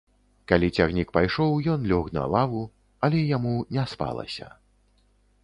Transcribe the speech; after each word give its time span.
Калі 0.51 0.69
цягнік 0.77 1.11
пайшоў, 1.17 1.51
ён 1.73 1.85
лёг 1.91 2.09
на 2.17 2.23
лаву, 2.37 2.63
але 3.09 3.21
яму 3.37 3.55
не 3.77 3.87
спалася. 3.95 4.51